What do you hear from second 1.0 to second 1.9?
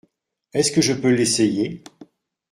l’essayer?